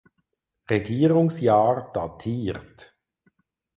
Regierungsjahr 0.67 1.91
datiert. 1.93 2.95